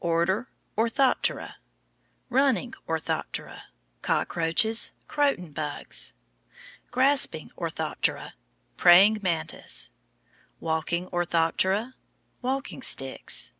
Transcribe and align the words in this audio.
ORDER 0.00 0.50
ORTHOPTERA. 0.76 1.56
Running 2.28 2.74
Orthoptera. 2.86 3.68
Cockroaches, 4.02 4.92
Croton 5.06 5.52
Bugs. 5.52 6.12
Grasping 6.90 7.50
Orthoptera. 7.56 8.34
Praying 8.76 9.20
Mantis. 9.22 9.92
Walking 10.60 11.06
Orthoptera. 11.06 11.94
Walking 12.42 12.82
Sticks. 12.82 13.54